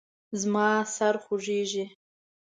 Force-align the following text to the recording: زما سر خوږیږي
زما 0.41 0.69
سر 0.95 1.15
خوږیږي 1.23 1.85